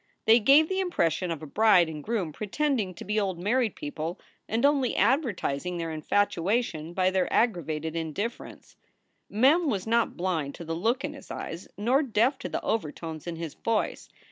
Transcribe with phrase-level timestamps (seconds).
[0.25, 4.19] They gave the impression of a bride and groom pretending to be old married people
[4.49, 8.77] and only advertising their infatuation by their aggra vated indifference.
[9.29, 13.27] Mem was not blind to the look in his eyes, nor deaf to the overtones
[13.27, 14.09] in his voice.